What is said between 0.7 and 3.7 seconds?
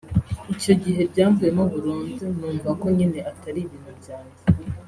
gihe byamvuyemo burundu numva ko nyine atari